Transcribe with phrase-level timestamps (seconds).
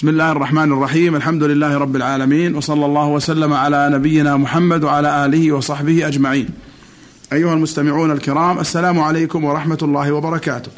[0.00, 5.24] بسم الله الرحمن الرحيم الحمد لله رب العالمين وصلى الله وسلم على نبينا محمد وعلى
[5.24, 6.48] آله وصحبه أجمعين.
[7.32, 10.70] أيها المستمعون الكرام السلام عليكم ورحمة الله وبركاته.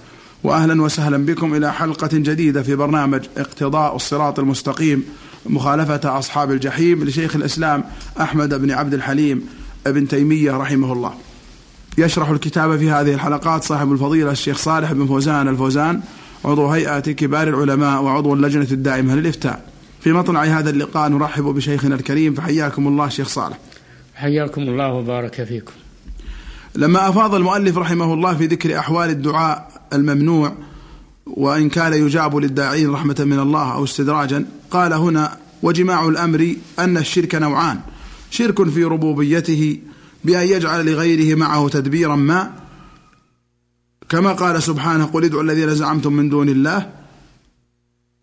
[0.45, 5.05] واهلا وسهلا بكم إلى حلقة جديدة في برنامج اقتضاء الصراط المستقيم
[5.47, 7.85] مخالفة أصحاب الجحيم لشيخ الإسلام
[8.21, 9.47] أحمد بن عبد الحليم
[9.87, 11.13] ابن تيمية رحمه الله.
[11.99, 16.01] يشرح الكتاب في هذه الحلقات صاحب الفضيلة الشيخ صالح بن فوزان الفوزان
[16.45, 19.65] عضو هيئة كبار العلماء وعضو اللجنة الدائمة للإفتاء.
[20.01, 23.59] في مطلع هذا اللقاء نرحب بشيخنا الكريم فحياكم الله شيخ صالح.
[24.15, 25.73] حياكم الله وبارك فيكم.
[26.75, 30.53] لما أفاض المؤلف رحمه الله في ذكر أحوال الدعاء الممنوع
[31.27, 37.35] وإن كان يجاب للداعين رحمة من الله أو استدراجا قال هنا وجماع الأمر أن الشرك
[37.35, 37.81] نوعان
[38.31, 39.79] شرك في ربوبيته
[40.25, 42.51] بأن يجعل لغيره معه تدبيرا ما
[44.13, 46.91] كما قال سبحانه قل ادعوا الذين زعمتم من دون الله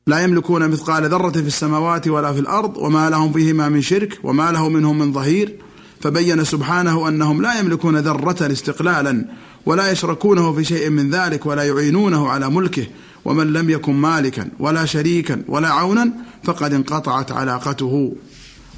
[0.08, 4.52] لا يملكون مثقال ذرة في السماوات ولا في الأرض وما لهم فيهما من شرك وما
[4.52, 5.56] له منهم من ظهير
[6.02, 9.26] فبين سبحانه أنهم لا يملكون ذرة استقلالا
[9.66, 12.88] ولا يشركونه في شيء من ذلك ولا يعينونه على ملكه
[13.26, 16.12] ومن لم يكن مالكا ولا شريكا ولا عونا
[16.44, 18.16] فقد انقطعت علاقته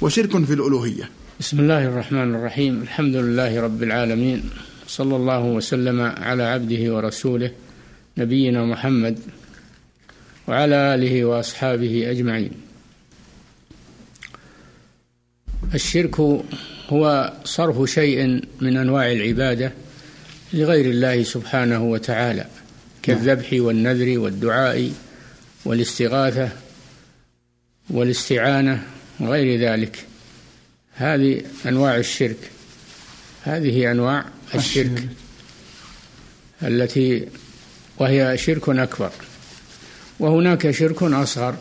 [0.00, 1.10] وشرك في الألوهية.
[1.40, 2.82] بسم الله الرحمن الرحيم.
[2.82, 4.42] الحمد لله رب العالمين.
[4.92, 7.50] صلى الله وسلم على عبده ورسوله
[8.18, 9.18] نبينا محمد
[10.48, 12.50] وعلى آله وأصحابه أجمعين.
[15.74, 16.20] الشرك
[16.88, 19.72] هو صرف شيء من أنواع العبادة
[20.52, 22.46] لغير الله سبحانه وتعالى
[23.02, 24.92] كالذبح والنذر والدعاء
[25.64, 26.48] والاستغاثة
[27.90, 28.82] والاستعانة
[29.20, 30.06] وغير ذلك.
[30.94, 32.50] هذه أنواع الشرك
[33.42, 35.08] هذه أنواع الشرك
[36.62, 37.28] التي
[37.98, 39.10] وهي شرك أكبر.
[40.20, 41.54] وهناك شرك أصغر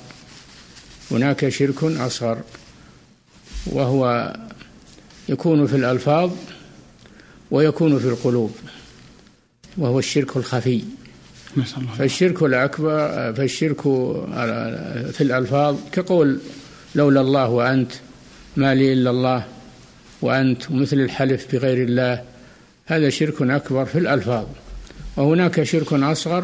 [1.11, 2.41] هناك شرك أصغر
[3.65, 4.33] وهو
[5.29, 6.31] يكون في الألفاظ
[7.51, 8.55] ويكون في القلوب
[9.77, 10.83] وهو الشرك الخفي.
[11.97, 13.81] فالشرك الأكبر فالشرك
[15.11, 16.39] في الألفاظ كقول
[16.95, 17.91] لولا الله وأنت
[18.55, 19.47] ما لي إلا الله
[20.21, 22.30] وأنت مثل الحلف بغير الله.
[22.91, 24.45] هذا شرك أكبر في الألفاظ.
[25.17, 26.43] وهناك شرك أصغر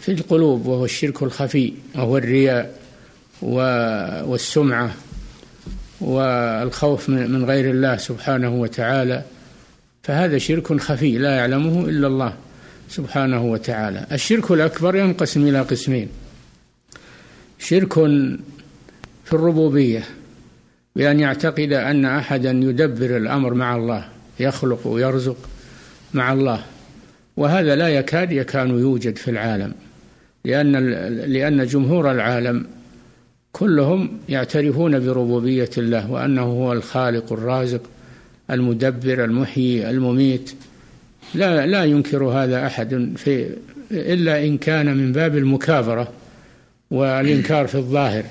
[0.00, 2.74] في القلوب وهو الشرك الخفي وهو الرياء
[3.42, 4.94] والسمعة
[6.00, 9.22] والخوف من غير الله سبحانه وتعالى.
[10.02, 12.32] فهذا شرك خفي لا يعلمه إلا الله
[12.88, 14.06] سبحانه وتعالى.
[14.12, 16.08] الشرك الأكبر ينقسم إلى قسمين.
[17.58, 17.94] شرك
[19.24, 20.04] في الربوبية
[20.96, 24.08] بأن يعتقد أن أحدا يدبر الأمر مع الله
[24.40, 25.36] يخلق ويرزق
[26.14, 26.60] مع الله.
[27.36, 29.74] وهذا لا يكاد يكاد يوجد في العالم
[30.44, 30.88] لأن
[31.32, 32.66] لأن جمهور العالم
[33.52, 37.82] كلهم يعترفون بربوبية الله وأنه هو الخالق الرازق
[38.50, 40.54] المدبر المحيي المميت.
[41.34, 43.50] لا لا ينكر هذا أحد في
[43.90, 46.12] إلا إن كان من باب المكابرة
[46.90, 48.24] والإنكار في الظاهر.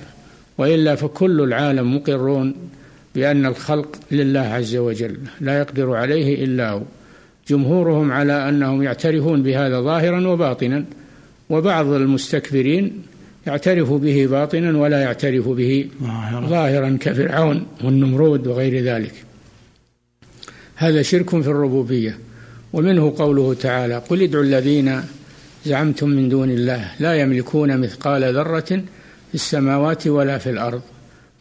[0.57, 2.55] وإلا فكل العالم مقرون
[3.15, 6.81] بأن الخلق لله عز وجل لا يقدر عليه إلا هو.
[7.49, 10.85] جمهورهم على أنهم يعترفون بهذا ظاهرا وباطنا
[11.49, 13.01] وبعض المستكبرين
[13.47, 15.89] يعترف به باطنا ولا يعترف به
[16.49, 16.97] ظاهرا.
[17.01, 19.13] كفرعون والنمرود وغير ذلك.
[20.75, 22.17] هذا شرك في الربوبية.
[22.73, 25.01] ومنه قوله تعالى قل ادعوا الذين
[25.65, 28.83] زعمتم من دون الله لا يملكون مثقال ذرة
[29.29, 30.81] في السماوات ولا في الأرض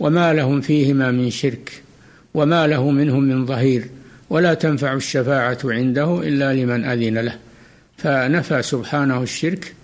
[0.00, 1.82] وما لهم فيهما من شرك
[2.34, 3.88] وما له منهم من ظهير
[4.30, 7.36] ولا تنفع الشفاعة عنده إلا لمن أذن له.
[7.96, 9.74] فنفى سبحانه الشرك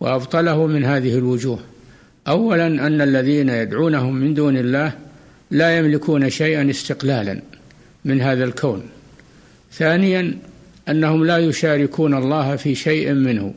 [0.00, 1.58] وأبطله من هذه الوجوه.
[2.28, 4.92] أولا أن الذين يدعونهم من دون الله
[5.50, 7.40] لا يملكون شيئا استقلالا
[8.04, 8.82] من هذا الكون.
[9.72, 10.38] ثانيا
[10.88, 13.54] أنهم لا يشاركون الله في شيء منه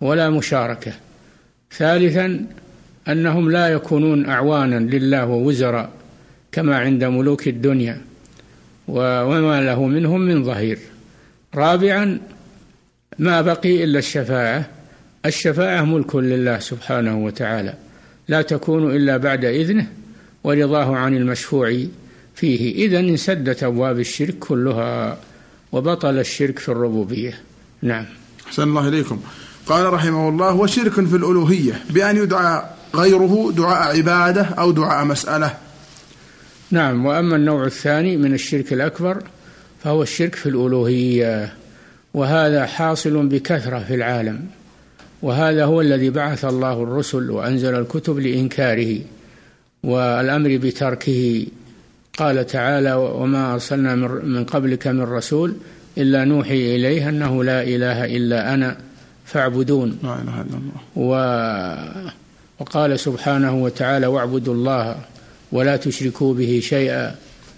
[0.00, 0.92] ولا مشاركة.
[1.72, 2.46] ثالثا
[3.08, 5.90] أنهم لا يكونون أعوانا لله ووزراء
[6.52, 8.00] كما عند ملوك الدنيا.
[8.88, 10.78] وما له منهم من ظهير.
[11.54, 12.20] رابعا
[13.18, 14.66] ما بقي إلا الشفاعة.
[15.26, 17.74] الشفاعة ملك لله سبحانه وتعالى.
[18.28, 19.86] لا تكون إلا بعد إذنه
[20.44, 21.78] ورضاه عن المشفوع
[22.34, 22.86] فيه.
[22.86, 25.18] إذا انسدت أبواب الشرك كلها
[25.72, 27.40] وبطل الشرك في الربوبية.
[27.82, 28.04] نعم.
[28.46, 29.20] أحسن الله إليكم.
[29.66, 32.62] قال رحمه الله وشرك في الألوهية بأن يدعى
[32.94, 35.65] غيره دعاء عبادة أو دعاء مسألة.
[36.70, 39.22] نعم وأما النوع الثاني من الشرك الأكبر
[39.84, 41.52] فهو الشرك في الألوهية
[42.14, 44.46] وهذا حاصل بكثرة في العالم
[45.22, 48.98] وهذا هو الذي بعث الله الرسل وأنزل الكتب لإنكاره
[49.84, 51.46] والأمر بتركه.
[52.18, 55.56] قال تعالى وما أرسلنا من قبلك من رسول
[55.98, 58.76] إلا نوحي إليه أنه لا إله إلا أنا
[59.24, 59.98] فاعبدون.
[60.02, 62.12] لا إله إلا الله.
[62.60, 64.96] وقال سبحانه وتعالى واعبدوا الله
[65.52, 67.14] ولا تشركوا به شيئا.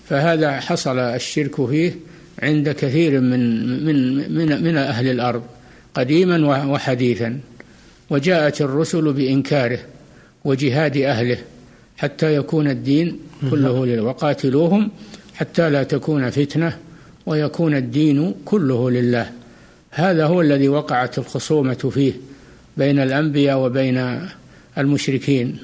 [0.08, 1.96] فهذا حصل الشرك فيه
[2.42, 3.40] عند كثير من
[3.86, 3.96] من
[4.34, 5.42] من, من أهل الأرض
[5.94, 7.40] قديما وحديثا.
[8.10, 9.78] وجاءت الرسل بإنكاره
[10.44, 11.38] وجهاد أهله
[11.96, 13.18] حتى يكون الدين
[13.50, 14.90] كله لله وقاتلوهم
[15.34, 16.76] حتى لا تكون فتنة
[17.26, 19.30] ويكون الدين كله لله.
[19.90, 22.12] هذا هو الذي وقعت الخصومة فيه
[22.76, 24.28] بين الأنبياء وبين
[24.78, 25.58] المشركين.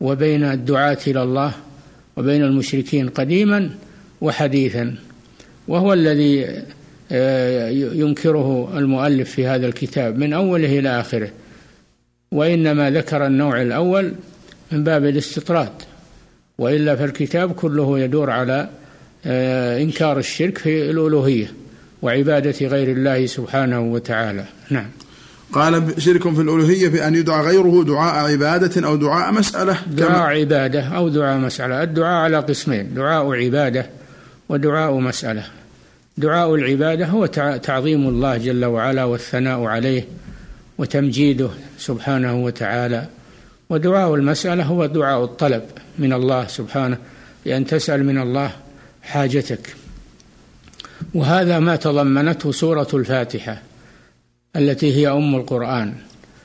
[0.00, 1.52] وبين الدعاة إلى الله
[2.16, 3.70] وبين المشركين قديما
[4.20, 4.94] وحديثا
[5.68, 6.62] وهو الذي
[7.12, 11.30] آه، ينكره المؤلف في هذا الكتاب من أوله إلى آخره.
[12.32, 14.12] وإنما ذكر النوع الأول
[14.72, 15.72] من باب الاستطراد
[16.58, 18.68] وإلا فالكتاب كله يدور على
[19.26, 21.52] آه، إنكار الشرك في الألوهية
[22.02, 24.44] وعبادة غير الله سبحانه وتعالى.
[24.70, 24.86] نعم.
[25.52, 29.78] قال شرك في الألوهية بأن يدعى غيره دعاء عبادة أو دعاء مسألة.
[29.86, 31.82] دعاء عبادة أو دعاء مسألة.
[31.82, 32.94] الدعاء على قسمين.
[32.94, 33.86] دعاء عبادة
[34.48, 35.44] ودعاء مسألة.
[36.18, 40.04] دعاء العبادة هو تعظيم الله جل وعلا والثناء عليه
[40.78, 43.06] وتمجيده سبحانه وتعالى.
[43.70, 45.62] ودعاء المسألة هو دعاء الطلب
[45.98, 46.98] من الله سبحانه
[47.44, 48.50] بأن تسأل من الله
[49.02, 49.74] حاجتك.
[51.14, 53.62] وهذا ما تضمنته سورة الفاتحة.
[54.56, 55.94] التي هي أم القرآن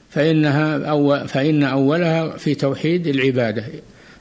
[0.10, 3.66] فإنها أول فإن أولها في توحيد العبادة.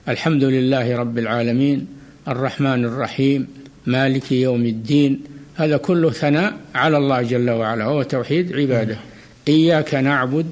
[0.09, 1.87] الحمد لله رب العالمين
[2.29, 3.49] الرحمن الرحيم
[3.87, 5.21] مالك يوم الدين.
[5.55, 8.97] هذا كله ثناء على الله جل وعلا هو توحيد عبادة.
[9.49, 10.47] إياك نعبد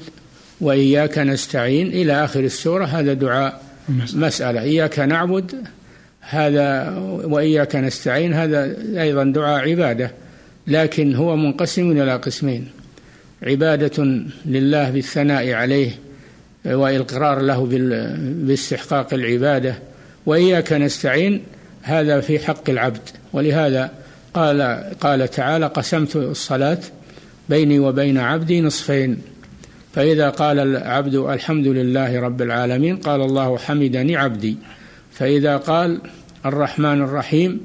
[0.61, 1.87] وإياك نستعين.
[1.87, 3.63] إلى آخر السورة هذا دعاء
[4.15, 4.63] مسألة.
[4.63, 5.55] إياك نعبد
[6.21, 10.11] هذا وإياك نستعين هذا أيضا دعاء عبادة
[10.67, 12.69] لكن هو منقسم إلى قسمين.
[13.43, 14.05] عبادة
[14.47, 15.91] لله بالثناء عليه
[16.65, 17.69] والإقرار له
[18.47, 19.75] باستحقاق العبادة
[20.27, 21.43] وإياك نستعين
[21.83, 23.09] هذا في حق العبد.
[23.33, 23.91] ولهذا
[24.35, 24.63] قال
[25.01, 26.79] قال تعالى قسمت الصلاة
[27.49, 29.19] بيني وبين عبدي نصفين
[29.95, 34.57] فإذا قال العبد الحمد لله رب العالمين قال الله حمدني عبدي
[35.13, 36.01] فإذا قال
[36.47, 37.61] الرحمن الرحيم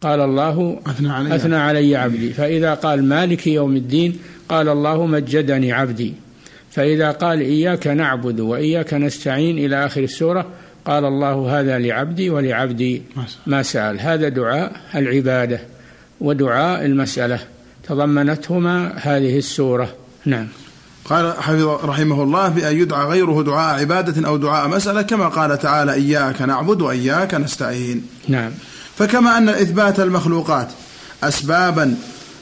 [0.00, 4.18] قال الله أثنى علي, أثنى علي عبدي فإذا قال مالك يوم الدين
[4.50, 6.14] قال الله مجدني عبدي.
[6.70, 10.46] فإذا قال إياك نعبد وإياك نستعين إلى آخر السورة
[10.84, 13.02] قال الله هذا لعبدي ولعبدي
[13.46, 14.00] ما سأل.
[14.00, 15.60] هذا دعاء العبادة
[16.20, 17.38] ودعاء المسألة.
[17.88, 19.94] تضمنتهما هذه السورة.
[20.26, 20.46] نعم.
[21.04, 25.92] قال حفظ رحمه الله بأن يدعى غيره دعاء عبادة أو دعاء مسألة كما قال تعالى
[25.92, 28.06] إياك نعبد وإياك نستعين.
[28.28, 28.50] نعم.
[28.96, 30.68] فكما أن إثبات المخلوقات
[31.22, 31.96] أسبابا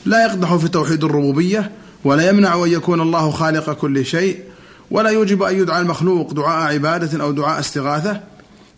[0.06, 1.70] لا يقدح في توحيد الربوبية
[2.04, 4.38] ولا يمنع أن يكون الله خالق كل شيء
[4.90, 8.20] ولا يوجب أن يدعى المخلوق دعاء عبادة أو دعاء استغاثة.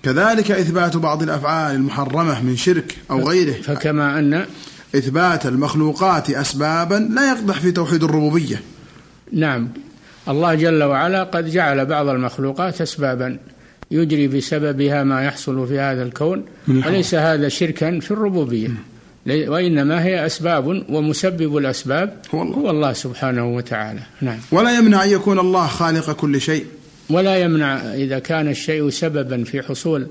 [0.02, 3.62] كذلك إثبات بعض الأفعال المحرمة من شرك أو غيره.
[3.62, 4.46] فكما أن
[4.94, 8.60] إثبات المخلوقات أسبابا لا يقدح في توحيد الربوبية.
[9.32, 9.68] نعم.
[10.28, 13.38] الله جل وعلا قد جعل بعض المخلوقات أسبابا.
[13.90, 16.44] يجري بسببها ما يحصل في هذا الكون.
[16.68, 18.68] وليس هذا شركا في الربوبية؟
[19.26, 24.00] وإنما هي أسباب ومسبب الأسباب هو الله, هو الله سبحانه وتعالى.
[24.20, 24.38] نعم.
[24.52, 26.66] ولا يمنع أن يكون الله خالق كل شيء.
[27.10, 30.06] ولا يمنع إذا كان الشيء سببا في حصول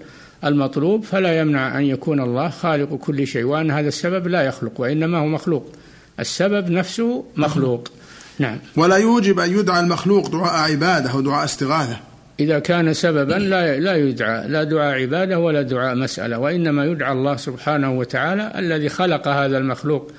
[0.46, 5.18] المطلوب فلا يمنع أن يكون الله خالق كل شيء وأن هذا السبب لا يخلق وإنما
[5.18, 5.72] هو مخلوق.
[6.20, 7.92] السبب نفسه مخلوق.
[8.40, 8.58] نعم.
[8.76, 12.00] ولا يوجب أن يدعى المخلوق دعاء عبادة أو دعاء استغاثة.
[12.40, 17.36] إذا كان سببا لا لا يدعى لا دعاء عبادة ولا دعاء مسألة وإنما يدعى الله
[17.36, 20.12] سبحانه وتعالى الذي خلق هذا المخلوق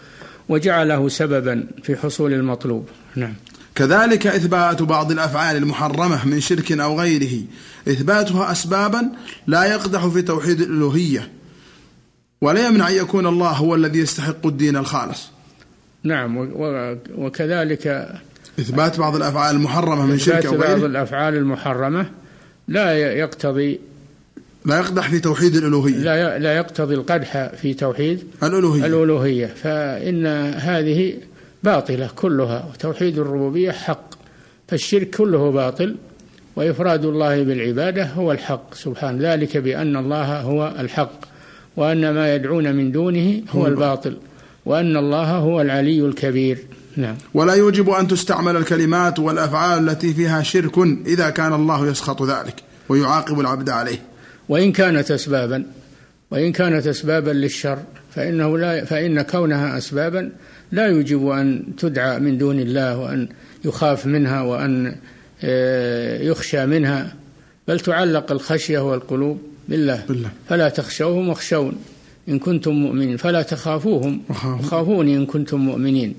[0.49, 2.89] وجعله سببا في حصول المطلوب.
[3.17, 3.35] نعم.
[3.75, 7.43] كذلك إثبات بعض الأفعال المحرمة من شرك أو غيره.
[7.89, 9.09] إثباتها أسبابا
[9.47, 11.31] لا يقدح في توحيد الألوهية
[12.41, 15.31] ولا يمنع أن يكون الله هو الذي يستحق الدين الخالص.
[16.05, 16.37] نعم
[17.17, 18.13] وكذلك
[18.59, 22.07] إثبات بعض الأفعال المحرمة من شرك أو غيره بعض الأفعال المحرمة
[22.69, 23.81] لا يقتضي
[24.65, 25.97] لا يقدح في توحيد الألوهية.
[25.97, 28.87] لا لا يقتضي القدح في توحيد الألوهية.
[28.87, 29.47] الألوهية.
[29.47, 30.27] فإن
[30.57, 31.15] هذه
[31.63, 34.11] باطلة كلها وتوحيد الربوبية حق.
[34.69, 35.97] فالشرك كله باطل
[36.57, 38.75] وإفراد الله بالعبادة هو الحق.
[38.75, 41.21] سبحان ذلك بأن الله هو الحق
[41.77, 44.17] وأن ما يدعون من دونه هو الباطل
[44.67, 46.59] وأن الله هو العلي الكبير.
[47.01, 47.17] نعم.
[47.35, 52.55] ولا يوجب أن تستعمل الكلمات والأفعال التي فيها شرك إذا كان الله يسخط ذلك
[52.89, 53.99] ويعاقب العبد عليه.
[54.49, 55.65] وإن كانت أسبابا
[56.31, 57.79] وإن كانت أسبابا للشر
[58.15, 60.33] فإنه لا فإن كونها أسبابا
[60.73, 63.29] لا يوجب أن تدعى من دون الله وأن
[63.65, 64.97] يخاف منها وأن
[65.45, 67.15] آه، يخشى منها
[67.69, 69.39] بل تعلق الخشية والقلوب
[69.69, 70.31] بالله, بالله.
[70.49, 71.77] فلا تخشوهم واخشون.
[72.29, 74.23] إن كنتم مؤمنين فلا تخافوهم.
[74.31, 76.15] وخافوني إن كنتم مؤمنين.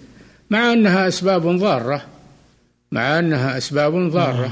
[0.51, 2.01] مع أنها أسباب ضارة
[2.91, 4.46] مع أنها أسباب ضارة.
[4.46, 4.51] آه.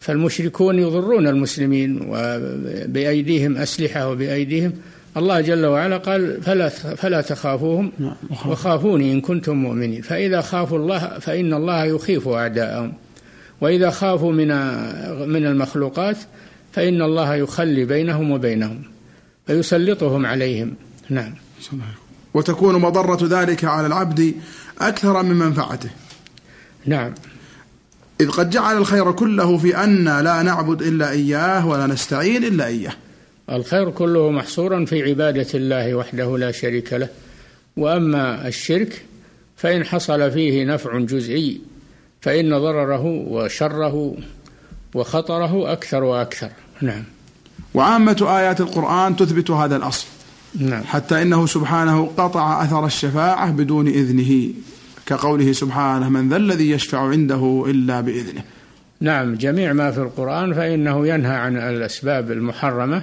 [0.00, 4.72] فالمشركون يضرون المسلمين وبأيديهم أسلحة وبأيديهم.
[5.16, 10.02] الله جل وعلا قال فلا فلا تخافوهم نعم، وخافوني إن كنتم مؤمنين.
[10.02, 12.92] فإذا خافوا الله فإن الله يخيف أعداءهم.
[13.60, 14.48] وإذا خافوا من
[15.28, 16.16] من المخلوقات
[16.72, 18.82] فإن الله يخلي بينهم وبينهم
[19.46, 20.74] فيسلطهم عليهم.
[21.10, 21.34] نعم.
[22.34, 24.34] وتكون مضرة ذلك على العبد
[24.80, 25.90] أكثر من منفعته.
[26.86, 27.14] نعم.
[28.20, 32.92] إذ قد جعل الخير كله في أن لا نعبد إلا إياه ولا نستعين إلا إياه.
[33.50, 37.08] الخير كله محصورا في عبادة الله وحده لا شريك له.
[37.76, 39.04] وأما الشرك
[39.56, 41.60] فإن حصل فيه نفع جزئي
[42.20, 44.16] فإن ضرره وشره
[44.94, 46.50] وخطره أكثر وأكثر.
[46.80, 47.04] نعم.
[47.74, 50.06] وعامة آيات القرآن تثبت هذا الأصل.
[50.60, 50.84] نعم.
[50.84, 54.50] حتى إنه سبحانه قطع أثر الشفاعة بدون إذنه
[55.06, 58.42] كقوله سبحانه من ذا الذي يشفع عنده إلا بإذنه.
[59.00, 63.02] نعم جميع ما في القرآن فإنه ينهى عن الأسباب المحرمة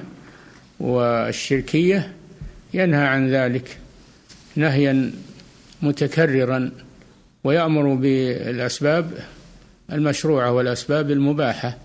[0.79, 2.11] والشركية
[2.73, 3.77] ينهى عن ذلك
[4.55, 5.11] نهيا
[5.81, 6.71] متكررا
[7.43, 9.11] ويأمر بالأسباب
[9.91, 11.77] المشروعة والأسباب المباحة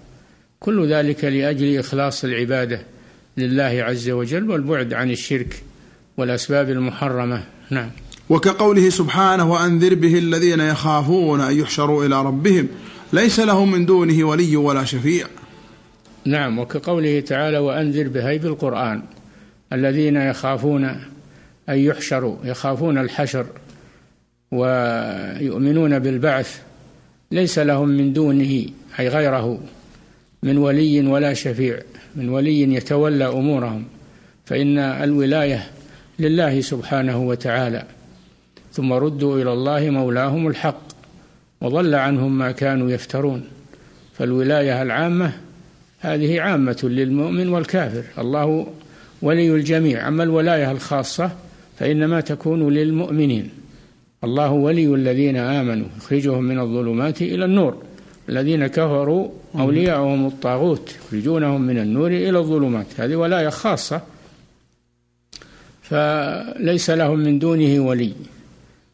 [0.61, 2.81] كل ذلك لأجل إخلاص العبادة.
[3.37, 5.63] لله عز وجل والبعد عن الشرك
[6.17, 7.45] والأسباب المحرمة.
[7.71, 7.91] نعم.
[8.29, 12.69] وكقوله سبحانه وأنذر به الذين يخافون أن يحشروا إلى ربهم
[13.13, 15.27] ليس لهم من دونه ولي ولا شفيع.
[16.25, 16.59] نعم.
[16.59, 19.03] وكقوله تعالى وأنذر به بالقرآن
[19.73, 20.85] الذين يخافون
[21.69, 23.47] أن يحشروا يخافون الحشر
[24.53, 26.61] ويؤمنون بالبعث
[27.33, 28.67] ليس لهم من دونه
[29.01, 29.61] أي غيره.
[30.47, 31.79] من ولي ولا شفيع
[32.17, 33.85] من ولي يتولى أمورهم
[34.45, 35.67] فإن الولاية
[36.19, 37.85] لله سبحانه وتعالى.
[38.73, 40.83] ثم ردوا إلى الله مولاهم الحق
[41.61, 43.45] وضل عنهم ما كانوا يفترون.
[44.19, 45.33] فالولاية العامة
[46.01, 48.05] هذه عامة للمؤمن والكافر.
[48.19, 48.67] الله
[49.23, 50.09] ولي الجميع.
[50.09, 51.31] أما الولاية الخاصة
[51.79, 53.51] فانما تكون للمؤمنين.
[54.25, 57.86] الله ولي الذين آمنوا يخرجهم من الظلمات إلى النور.
[58.29, 62.87] الذين كفروا أولياءهم الطاغوت يخرجونهم من النور إلى الظلمات.
[62.97, 64.01] هذه ولاية خاصة
[65.83, 68.13] فليس لهم من دونه ولي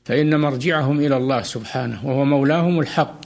[0.05, 3.23] فإن مرجعهم إلى الله سبحانه وهو مولاهم الحق.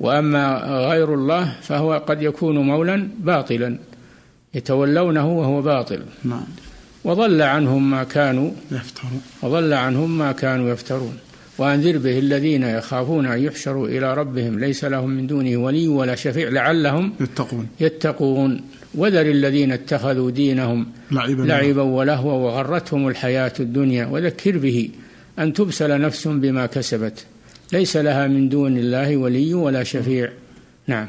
[0.00, 0.58] وأما
[0.90, 3.78] غير الله فهو قد يكون مولا باطلا
[4.54, 6.02] يتولونه وهو باطل.
[6.24, 6.46] نعم.
[7.04, 9.22] وضل عنهم ما كانوا يفترون.
[9.42, 11.18] وضل عنهم ما كانوا يفترون.
[11.58, 14.58] وأنذر به الذين يخافون أن يحشروا إلى ربهم.
[14.58, 17.68] ليس لهم من دونه ولي ولا شفيع لعلهم يتقون.
[17.80, 18.60] يتقون.
[18.94, 24.06] وذر الذين اتخذوا دينهم لعبا, لعبا ولهوا وغرتهم الحياة الدنيا.
[24.06, 24.90] وذكر به
[25.38, 27.24] أن تبسل نفس بما كسبت.
[27.72, 30.32] ليس لها من دون الله ولي ولا شفيع.
[30.86, 31.08] نعم.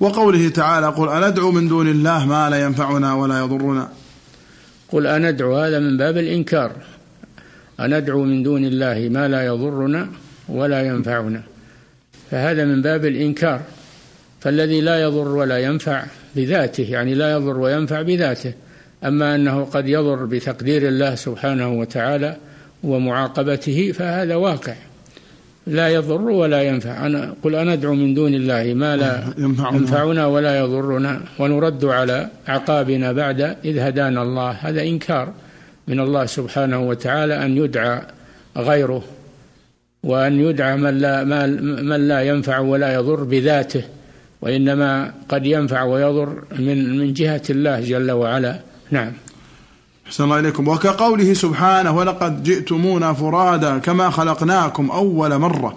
[0.00, 3.88] وقوله تعالى قل أندعو من دون الله ما لا ينفعنا ولا يضرنا.
[4.88, 6.72] قل أندعو هذا من باب الإنكار.
[7.80, 10.08] أندعو من دون الله ما لا يضرنا
[10.48, 11.42] ولا ينفعنا.
[12.30, 13.60] فهذا من باب الإنكار.
[14.40, 16.04] فالذي لا يضر ولا ينفع
[16.36, 18.52] بذاته يعني لا يضر وينفع بذاته.
[19.04, 22.36] أما أنه قد يضر بتقدير الله سبحانه وتعالى
[22.84, 24.74] ومعاقبته فهذا واقع.
[25.66, 27.06] لا يضر ولا ينفع.
[27.06, 29.24] أنا قل أندعو من دون الله ما لا
[29.72, 31.20] ينفعنا ولا يضرنا.
[31.38, 34.50] ونرد على عقابنا بعد إذ هدانا الله.
[34.50, 35.32] هذا إنكار.
[35.88, 38.02] من الله سبحانه وتعالى أن يدعى
[38.56, 39.02] غيره
[40.02, 41.24] وأن يدعى من لا,
[41.82, 43.82] من لا ينفع ولا يضر بذاته
[44.42, 48.60] وإنما قد ينفع ويضر من من جهة الله جل وعلا.
[48.90, 49.12] نعم.
[50.06, 50.68] أحسن الله إليكم.
[50.68, 55.76] وكقوله سبحانه ولقد جئتمونا فرادا كما خلقناكم أول مرة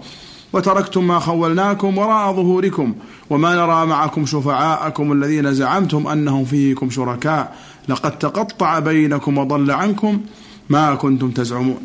[0.52, 2.94] وتركتم ما خولناكم وراء ظهوركم
[3.30, 7.56] وما نرى معكم شفعاءكم الذين زعمتم أنهم فيكم شركاء.
[7.88, 10.24] لقد تقطع بينكم وضل عنكم
[10.68, 11.80] ما كنتم تزعمون.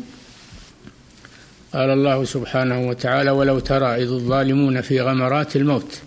[1.74, 6.00] قال الله سبحانه وتعالى ولو ترى إذ الظالمون في غمرات الموت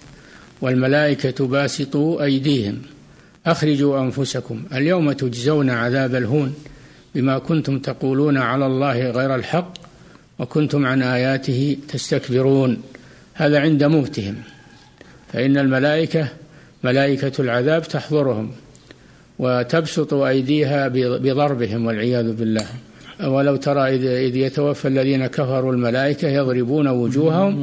[0.62, 2.82] والملائكة باسطوا أيديهم
[3.46, 4.64] أخرجوا أنفسكم.
[4.74, 6.56] اليوم تجزون عذاب الهون
[7.16, 9.74] بما كنتم تقولون على الله غير الحق
[10.40, 12.82] وكنتم عن آياته تستكبرون.
[13.34, 14.36] هذا عند موتهم.
[15.34, 16.28] فإن الملائكة
[16.84, 18.52] ملائكة العذاب تحضرهم
[19.42, 20.88] وتبسط أيديها
[21.24, 22.66] بضربهم والعياذ بالله.
[23.24, 23.96] ولو ترى
[24.28, 27.54] إذ يتوفى الذين كفروا الملائكة يضربون وجوههم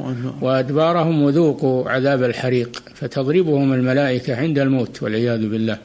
[0.42, 5.78] وأدبارهم وذوقوا عذاب الحريق فتضربهم الملائكة عند الموت والعياذ بالله.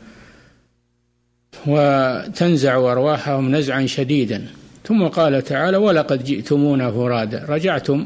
[1.67, 4.45] وتنزع أرواحهم نزعا شديدا.
[4.87, 8.05] ثم قال تعالى ولقد جئتمونا فرادا رجعتم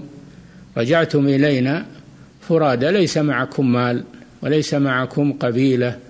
[0.78, 1.86] رجعتم إلينا
[2.42, 4.04] فرادا ليس معكم مال
[4.44, 6.07] وليس معكم قبيلة.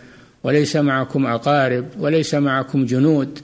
[0.48, 3.40] وليس معكم أقارب وليس معكم جنود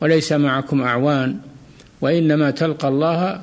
[0.00, 1.36] وليس معكم أعوان
[2.00, 3.40] وإنما تلقى الله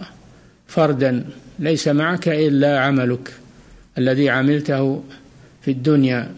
[0.67, 1.25] فردا
[1.59, 3.33] ليس معك إلا عملك
[3.97, 5.03] الذي عملته
[5.61, 6.31] في الدنيا.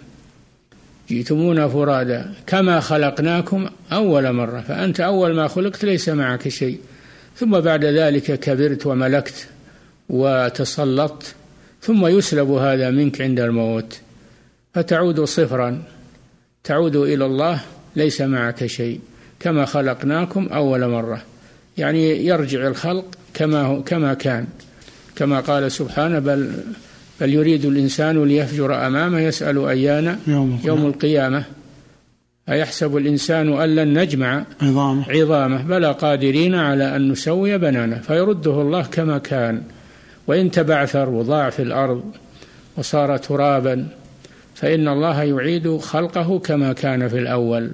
[1.09, 6.79] جئتمونا فرادا كما خلقناكم أول مرة فأنت أول ما خلقت ليس معك شيء.
[7.35, 9.47] ثم بعد ذلك كبرت وملكت
[10.09, 11.35] وتسلطت
[11.81, 13.99] ثم يسلب هذا منك عند الموت
[14.73, 15.83] فتعود صفرا.
[16.63, 17.61] تعود إلى الله
[17.95, 18.99] ليس معك شيء
[19.39, 21.21] كما خلقناكم أول مرة.
[21.77, 24.47] يعني يرجع الخلق كما هو كما كان.
[25.15, 26.51] كما قال سبحانه بل
[27.21, 31.43] بل يريد الإنسان ليفجر أمامه يسأل أيان يوم, يوم القيامة.
[32.49, 35.05] أيحسب الإنسان أن لن نجمع عظامه.
[35.09, 37.97] عظامه بلى قادرين على أن نسوي بنانه.
[37.97, 39.61] فيرده الله كما كان.
[40.27, 42.03] وإن تبعثر وضاع في الأرض
[42.77, 43.87] وصار ترابا
[44.61, 47.71] فإن الله يعيد خلقه كما كان في الأول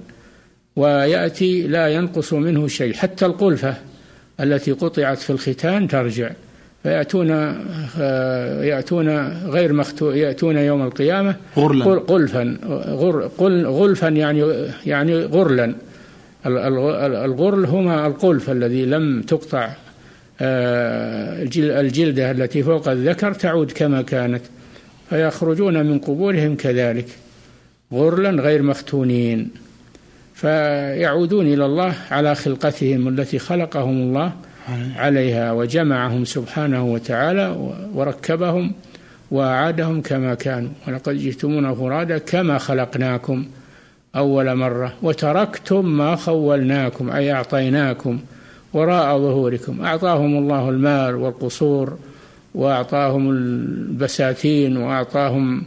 [0.76, 2.94] ويأتي لا ينقص منه شيء.
[2.94, 3.74] حتى القلفة
[4.40, 6.30] التي قطعت في الختان ترجع
[6.82, 7.30] فيأتون
[8.62, 9.08] يأتون
[9.48, 11.84] غير مختو يأتون يوم القيامة غرلا.
[11.84, 13.30] قلفا غر
[13.66, 14.44] غلفا يعني
[14.86, 15.74] يعني غرلا.
[16.46, 19.70] الغرل هما القلف الذي لم تقطع
[20.40, 21.42] آه،
[21.80, 24.42] الجلدة التي فوق الذكر تعود كما كانت.
[25.10, 27.06] فيخرجون من قبورهم كذلك
[27.92, 29.50] غرلا غير مختونين
[30.34, 34.32] فيعودون إلى الله على خلقتهم التي خلقهم الله
[34.96, 37.56] عليها وجمعهم سبحانه وتعالى
[37.94, 38.72] وركبهم
[39.30, 40.70] وأعادهم كما كانوا.
[40.88, 43.46] ولقد جئتمونا فرادا كما خلقناكم
[44.16, 48.18] أول مرة وتركتم ما خولناكم أي أعطيناكم
[48.72, 49.84] وراء ظهوركم.
[49.84, 51.98] أعطاهم الله المال والقصور
[52.58, 55.62] وأعطاهم البساتين وأعطاهم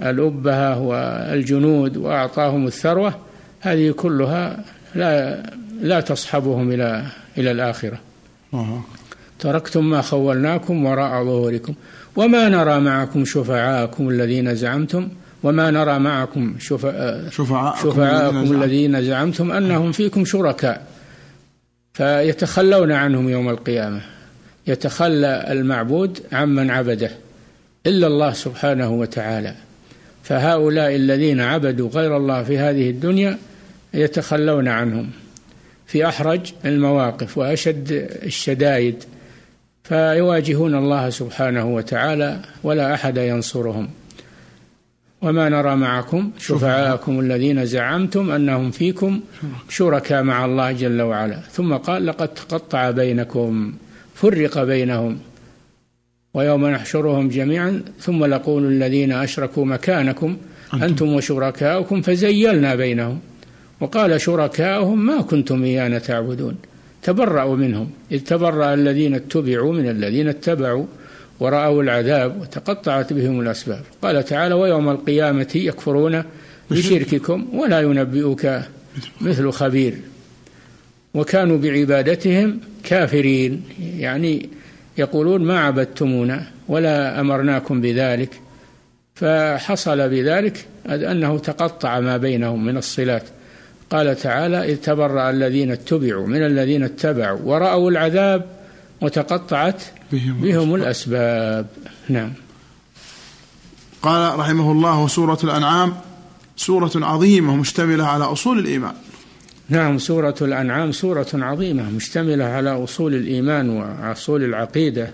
[0.00, 3.14] الأبهة والجنود وأعطاهم الثروة
[3.60, 5.42] هذه كلها لا
[5.80, 7.02] لا تصحبهم إلى
[7.38, 7.98] إلى الآخرة.
[9.38, 11.74] تركتم ما خولناكم وراء ظهوركم.
[12.16, 15.08] وما نرى معكم شفعاءكم الذين زعمتم
[15.42, 17.30] وما نرى معكم شفعاءكم,
[17.90, 20.86] شفعاءكم الذين زعمتم أنهم فيكم شركاء
[21.94, 24.15] فيتخلون عنهم يوم القيامة.
[24.66, 27.10] يتخلى المعبود عمن عبده
[27.86, 29.54] إلا الله سبحانه وتعالى.
[30.22, 33.38] فهؤلاء الذين عبدوا غير الله في هذه الدنيا
[33.94, 35.10] يتخلون عنهم.
[35.86, 39.04] في أحرج المواقف وأشد الشدائد
[39.84, 43.88] فيواجهون الله سبحانه وتعالى ولا أحد ينصرهم.
[45.22, 49.20] وما نرى معكم شفعاءكم الذين زعمتم أنهم فيكم
[49.68, 51.40] شركاء مع الله جل وعلا.
[51.52, 53.74] ثم قال لقد تقطع بينكم.
[54.16, 55.18] فرق بينهم
[56.34, 60.36] ويوم نحشرهم جميعا ثم نقول الذين أشركوا مكانكم
[60.74, 61.14] أنتم.
[61.14, 63.18] وشركاؤكم فزيلنا بينهم.
[63.80, 66.56] وقال شركاؤهم ما كنتم إيانا تعبدون.
[67.02, 70.86] تبرأوا منهم إذ تبرأ الذين اتبعوا من الذين اتبعوا
[71.40, 73.82] ورأوا العذاب وتقطعت بهم الأسباب.
[74.02, 76.22] قال تعالى ويوم القيامة يكفرون
[76.70, 78.62] بشرككم ولا ينبئك
[79.20, 79.94] مثل خبير.
[81.16, 83.62] وكانوا بعبادتهم كافرين.
[83.98, 84.48] يعني
[84.98, 88.40] يقولون ما عبدتمونا ولا أمرناكم بذلك.
[89.14, 93.22] فحصل بذلك أنه تقطع ما بينهم من الصلات.
[93.90, 98.44] قال تعالى إذ تبرأ الذين اتبعوا من الذين اتبعوا ورأوا العذاب
[99.00, 101.66] وتقطعت بهم, بهم الأسباب.
[102.08, 102.32] نعم.
[104.02, 105.94] قال رحمه الله سورة الأنعام
[106.56, 108.94] سورة عظيمة مشتملة على أصول الإيمان.
[109.68, 115.10] نعم سورة الأنعام سورة عظيمة مشتملة على أصول الإيمان وأصول العقيدة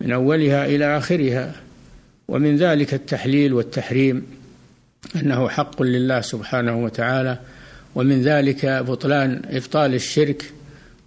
[0.00, 1.52] من أولها إلى آخرها
[2.28, 4.26] ومن ذلك التحليل والتحريم
[5.16, 7.38] أنه حق لله سبحانه وتعالى
[7.94, 10.52] ومن ذلك بطلان إبطال الشرك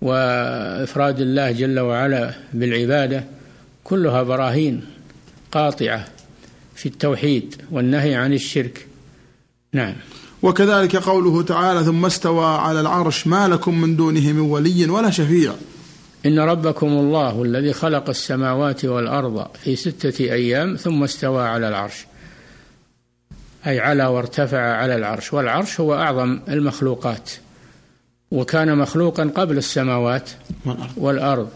[0.02, 3.24] وإفراد الله جل وعلا بالعبادة
[3.84, 4.86] كلها براهين
[5.52, 6.08] قاطعة
[6.76, 8.88] في التوحيد والنهي عن الشرك.
[9.74, 9.96] نعم.
[10.44, 15.54] وكذلك قوله تعالى ثم استوى على العرش ما لكم من دونه من ولي ولا شفيع.
[16.26, 22.06] إن ربكم الله الذي خلق السماوات والأرض في ستة أيام ثم استوى على العرش.
[23.68, 25.34] أي على وارتفع على العرش.
[25.34, 27.32] والعرش هو أعظم المخلوقات.
[28.32, 30.30] وكان مخلوقا قبل السماوات
[30.98, 31.50] والأرض.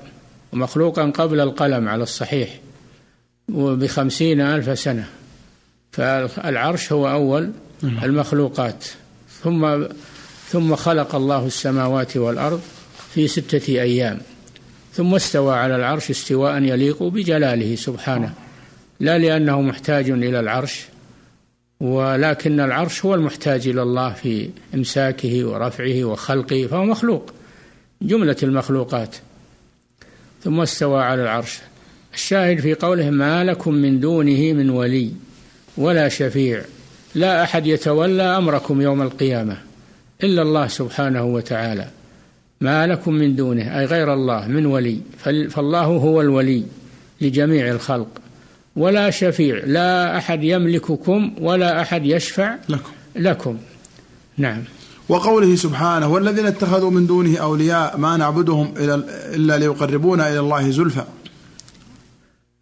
[0.53, 2.59] ومخلوقا قبل القلم على الصحيح.
[3.53, 5.07] وبخمسين ألف سنة.
[5.91, 7.51] فالعرش هو أول.
[7.83, 8.85] المخلوقات.
[9.43, 9.85] ثم
[10.49, 12.61] ثم خلق الله السماوات والأرض
[13.13, 14.19] في ستة أيام.
[14.93, 18.33] ثم استوى على العرش استواء يليق بجلاله سبحانه.
[18.99, 20.85] لا لأنه محتاج إلى العرش
[21.79, 27.33] ولكن العرش هو المحتاج إلى الله في إمساكه ورفعه وخلقه فهو مخلوق.
[28.01, 29.15] جملة المخلوقات.
[30.43, 31.59] ثم استوى على العرش.
[32.13, 35.11] الشاهد في قوله ما لكم من دونه من ولي
[35.77, 36.63] ولا شفيع.
[37.17, 39.57] لا أحد يتولى أمركم يوم القيامة
[40.23, 41.87] إلا الله سبحانه وتعالى.
[42.61, 45.01] ما لكم من دونه أي غير الله من ولي.
[45.49, 46.63] فالله هو الولي
[47.21, 48.07] لجميع الخلق.
[48.75, 52.91] ولا شفيع لا أحد يملككم ولا أحد يشفع لكم.
[53.15, 53.57] لكم.
[54.37, 54.63] نعم.
[55.09, 58.73] وقوله سبحانه والذين اتخذوا من دونه أولياء ما نعبدهم
[59.35, 61.03] إلا ليقربونا إلى الله زلفى.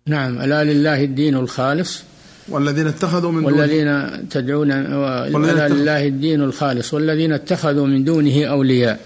[0.08, 0.42] نعم.
[0.42, 2.04] ألا لله الدين الخالص؟
[2.50, 9.00] والذين اتخذوا من والذين دونه تدعون ألا لله الدين الخالص والذين اتخذوا من دونه أولياء.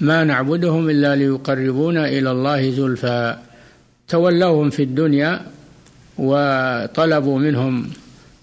[0.00, 3.36] ما نعبدهم إلا ليقربونا إلى الله زلفى.
[4.08, 5.40] تولوهم في الدنيا
[6.18, 7.90] وطلبوا منهم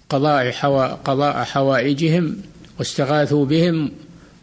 [0.08, 2.36] قضاء حوا قضاء حوائجهم
[2.78, 3.90] واستغاثوا بهم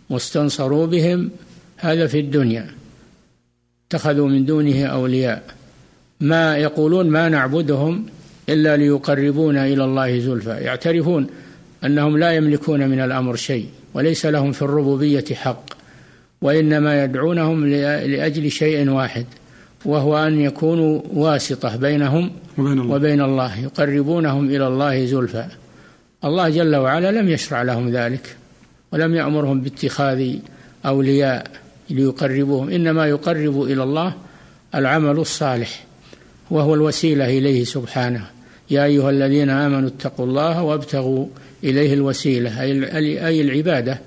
[0.09, 1.31] واستنصروا بهم.
[1.77, 2.67] هذا في الدنيا.
[3.87, 5.43] اتخذوا من دونه أولياء.
[6.19, 8.05] ما يقولون ما نعبدهم
[8.49, 10.49] إلا ليقربونا إلى الله زلفى.
[10.49, 11.27] يعترفون
[11.85, 15.65] أنهم لا يملكون من الأمر شيء وليس لهم في الربوبية حق
[16.41, 19.25] وإنما يدعونهم لأجل شيء واحد
[19.85, 25.45] وهو أن يكونوا واسطة بينهم وبين الله, وبين الله يقربونهم إلى الله زلفى.
[26.25, 28.35] الله جل وعلا لم يشرع لهم ذلك
[28.91, 30.35] ولم يأمرهم باتخاذ
[30.85, 31.47] أولياء
[31.89, 34.13] ليقربوهم إنما يقرب إلى الله
[34.75, 35.83] العمل الصالح.
[36.51, 38.25] وهو الوسيلة إليه سبحانه.
[38.69, 41.25] يا أيها الذين آمنوا اتقوا الله وابتغوا
[41.63, 43.99] إليه الوسيلة أي العبادة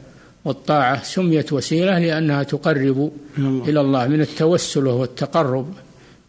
[0.44, 5.74] والطاعة سميت وسيلة لأنها تقرب إلى الله من التوسل وهو التقرب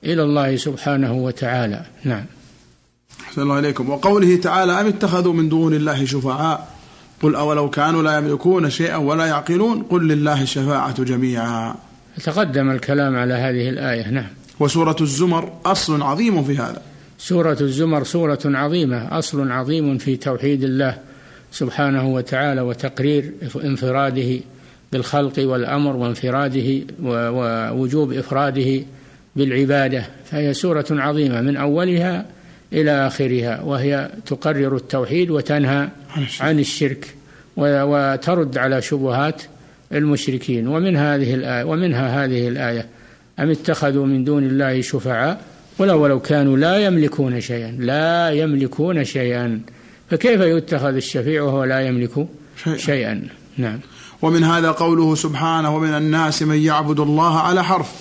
[0.03, 1.85] إلى الله سبحانه وتعالى.
[2.03, 2.25] نعم.
[3.21, 3.89] أحسن الله إليكم.
[3.89, 6.67] وقوله تعالى أم اتخذوا من دون الله شفعاء؟
[7.23, 11.75] قل أولو كانوا لا يملكون شيئا ولا يعقلون؟ قل لله الشفاعة جميعا.
[12.23, 14.09] تقدم الكلام على هذه الآية.
[14.09, 14.29] نعم.
[14.59, 16.81] وسورة الزمر أصل عظيم في هذا.
[17.17, 20.97] سورة الزمر سورة عظيمة أصل عظيم في توحيد الله
[21.51, 24.39] سبحانه وتعالى وتقرير انفراده
[24.91, 28.81] بالخلق والأمر وانفراده ووجوب إفراده
[29.35, 30.05] بالعبادة.
[30.25, 32.25] فهي سورة عظيمة من أولها
[32.73, 35.89] إلى آخرها وهي تقرر التوحيد وتنهى
[36.39, 37.15] عن الشرك.
[37.57, 39.41] وترد على شبهات
[39.93, 40.67] المشركين.
[40.67, 42.85] ومن هذه الآية ومنها هذه الآية
[43.39, 45.41] أم اتخذوا من دون الله شفعاء؟
[45.80, 49.62] ولو ولو كانوا لا يملكون شيئا لا يملكون شيئا.
[50.10, 52.28] فكيف يتخذ الشفيع وهو لا يملك
[52.63, 53.28] شيئا, شيئا.
[53.58, 53.80] نعم.
[54.21, 57.91] ومن هذا قوله سبحانه ومن الناس من يعبد الله على حرف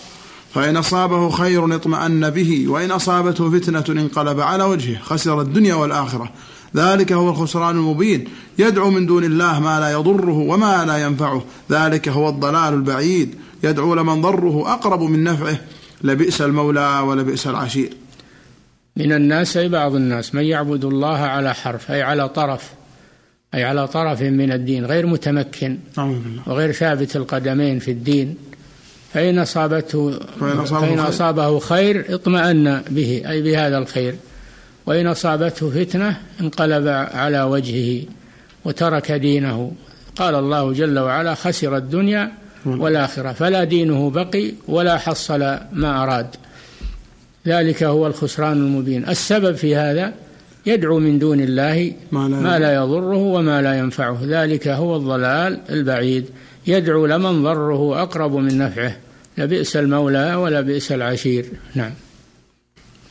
[0.54, 6.30] فإن أصابه خير اطمأن به وإن أصابته فتنة انقلب على وجهه خسر الدنيا والآخرة.
[6.76, 8.24] ذلك هو الخسران المبين.
[8.58, 11.44] يدعو من دون الله ما لا يضره وما لا ينفعه.
[11.70, 13.34] ذلك هو الضلال البعيد.
[13.66, 15.58] يدعو لمن ضره أقرب من نفعه
[16.02, 17.90] لبئس المولى ولبئس العشير.
[18.96, 22.72] من الناس أي بعض الناس من يعبد الله على حرف أي على طرف
[23.54, 25.78] أي على طرف من الدين غير متمكن
[26.46, 28.36] وغير ثابت القدمين في الدين
[29.12, 34.14] فإن أصابته فإن أصابه, فإن أصابه خير اطمأن به أي بهذا الخير.
[34.86, 38.04] وإن أصابته فتنة انقلب على وجهه
[38.64, 39.72] وترك دينه.
[40.16, 42.32] قال الله جل وعلا خسر الدنيا
[42.66, 43.32] والآخرة.
[43.32, 45.40] فلا دينه بقي ولا حصل
[45.72, 46.26] ما أراد.
[47.46, 49.08] ذلك هو الخسران المبين.
[49.08, 50.14] السبب في هذا
[50.66, 54.18] يدعو من دون الله ما لا, ما لا يضره وما لا ينفعه.
[54.22, 56.26] ذلك هو الضلال البعيد.
[56.66, 58.96] يدعو لمن ضره أقرب من نفعه.
[59.38, 61.46] لبئس المولى ولبئس العشير.
[61.74, 61.90] نعم.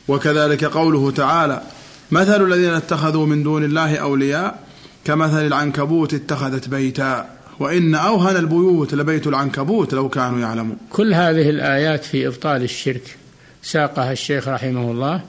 [0.08, 1.62] وكذلك قوله تعالى
[2.10, 4.58] مثل الذين اتخذوا من دون الله أولياء
[5.04, 7.35] كمثل العنكبوت اتخذت بيتا.
[7.60, 10.76] وإن أوهن البيوت لبيت العنكبوت لو كانوا يعلمون.
[10.90, 13.16] كل هذه الآيات في إبطال الشرك.
[13.62, 15.20] ساقها الشيخ رحمه الله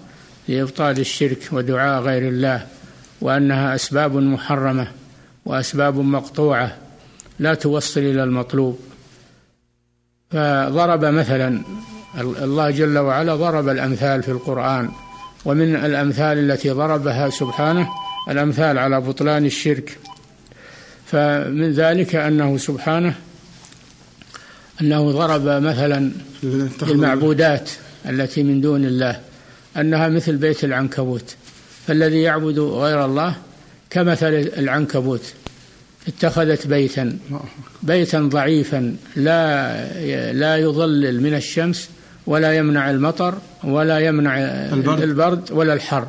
[0.47, 2.67] لإبطال الشرك ودعاء غير الله
[3.21, 4.87] وأنها أسباب محرمة
[5.45, 6.77] وأسباب مقطوعة
[7.39, 8.79] لا توصل إلى المطلوب.
[10.31, 11.61] فضرب مثلا
[12.17, 14.89] الله جل وعلا ضرب الأمثال في القرآن
[15.45, 17.89] ومن الأمثال التي ضربها سبحانه
[18.29, 19.97] الأمثال على بطلان الشرك.
[21.11, 23.15] فمن ذلك أنه سبحانه
[24.81, 26.11] أنه ضرب مثلا
[26.83, 27.69] المعبودات
[28.09, 29.19] التي من دون الله
[29.77, 31.35] أنها مثل بيت العنكبوت.
[31.87, 33.35] فالذي يعبد غير الله
[33.89, 35.33] كمثل العنكبوت
[36.07, 37.17] اتخذت بيتا
[37.83, 41.89] بيتا ضعيفا لا لا يظلل من الشمس
[42.27, 46.07] ولا يمنع المطر ولا يمنع البرد, البرد ولا الحر.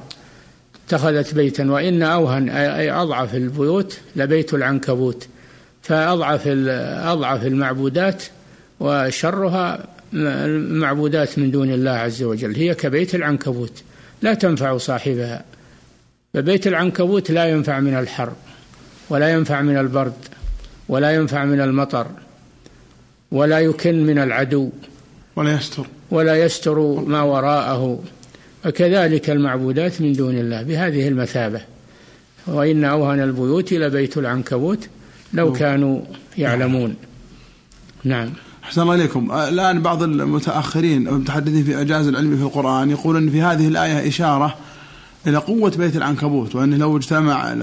[0.89, 5.27] اتخذت بيتا وإن أوهن أي أضعف البيوت لبيت العنكبوت.
[5.83, 6.43] فأضعف
[7.05, 8.23] أضعف المعبودات
[8.81, 12.55] وشرها المعبودات من دون الله عز وجل.
[12.55, 13.83] هي كبيت العنكبوت
[14.23, 15.45] لا تنفع صاحبها.
[16.35, 18.33] فبيت العنكبوت لا ينفع من الحر
[19.11, 20.13] ولا ينفع من البرد
[20.89, 22.07] ولا ينفع من المطر
[23.33, 24.71] ولا يكن من العدو
[25.37, 25.87] ولا يستر.
[26.11, 28.03] ولا يستر ما وراءه.
[28.67, 31.61] وكذلك المعبودات من دون الله بهذه المثابة.
[32.47, 34.89] وإن أوهن البيوت لبيت العنكبوت
[35.33, 36.01] لو كانوا
[36.39, 36.95] يعلمون.
[38.05, 38.29] نعم.
[38.65, 39.33] أحسن الله إليكم.
[39.33, 44.55] الآن بعض المتأخرين المتحدثين في إعجاز العلم في القرآن يقول أن في هذه الآية إشارة
[45.27, 47.57] إلى قوة بيت العنكبوت وأنه لو اجتمع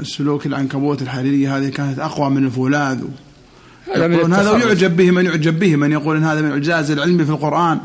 [0.00, 2.98] السلوك العنكبوت الحريرية هذه كانت أقوى من الفولاذ
[3.94, 7.24] هذا من هذا يعجب به من يعجب به من يقول إن هذا من إعجاز العلم
[7.24, 7.80] في القرآن.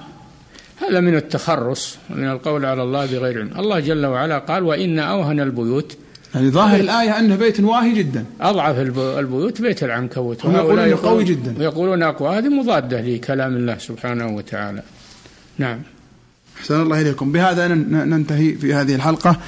[0.88, 3.60] هذا من التخرص ومن القول على الله بغير علم.
[3.60, 5.98] الله جل وعلا قال وإن أوهن البيوت
[6.36, 8.26] يعني ظاهر الآية أنه بيت واهي جدا.
[8.42, 10.46] أضعف البيوت بيت العنكبوت.
[10.46, 11.56] هم يقولون قوي جدا.
[11.60, 14.82] ويقولون أقوى هذه مضادة لكلام الله سبحانه وتعالى.
[15.58, 15.82] نعم.
[16.58, 17.32] أحسن الله إليكم.
[17.32, 19.39] بهذا ننتهي في هذه الحلقة.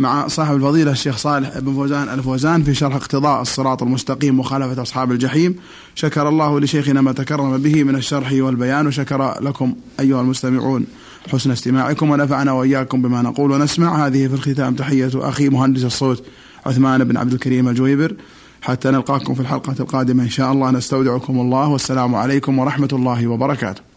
[0.00, 5.12] مع صاحب الفضيلة الشيخ صالح بن فوزان الفوزان في شرح اقتضاء الصراط المستقيم وخالفة أصحاب
[5.12, 5.56] الجحيم.
[5.94, 10.86] شكر الله لشيخنا ما تكرم به من الشرح والبيان وشكر لكم أيها المستمعون
[11.32, 14.06] حسن استماعكم ونفعنا وإياكم بما نقول ونسمع.
[14.06, 16.24] هذه في الختام تحية أخي مهندس الصوت
[16.66, 18.16] عثمان بن عبد الكريم الجويبر.
[18.62, 20.70] حتى نلقاكم في الحلقة القادمة إن شاء الله.
[20.70, 23.89] نستودعكم الله والسلام عليكم ورحمة الله وبركاته.